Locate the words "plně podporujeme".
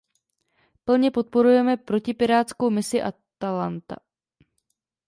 0.85-1.77